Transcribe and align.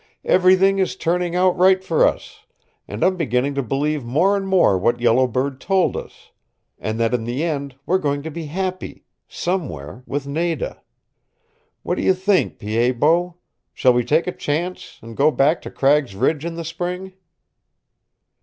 "Everything 0.25 0.79
is 0.79 0.95
turning 0.95 1.35
out 1.35 1.55
right 1.55 1.83
for 1.83 2.07
us, 2.07 2.47
and 2.87 3.03
I'm 3.03 3.17
beginning 3.17 3.53
to 3.53 3.61
believe 3.61 4.03
more 4.03 4.35
and 4.35 4.47
more 4.47 4.75
what 4.75 4.99
Yellow 4.99 5.27
Bird 5.27 5.61
told 5.61 5.95
us, 5.95 6.31
and 6.79 6.99
that 6.99 7.13
in 7.13 7.23
the 7.23 7.43
end 7.43 7.75
we're 7.85 7.99
going 7.99 8.23
to 8.23 8.31
be 8.31 8.47
happy 8.47 9.03
somewhere 9.27 10.01
with 10.07 10.25
Nada. 10.25 10.81
What 11.83 11.97
do 11.97 12.01
you 12.01 12.15
think, 12.15 12.57
Pied 12.57 12.99
Bot? 12.99 13.35
Shall 13.75 13.93
we 13.93 14.03
take 14.03 14.25
a 14.25 14.31
chance, 14.31 14.97
and 15.03 15.15
go 15.15 15.29
back 15.29 15.61
to 15.61 15.69
Cragg's 15.69 16.15
Ridge 16.15 16.45
in 16.45 16.55
the 16.55 16.65
spring?" 16.65 17.13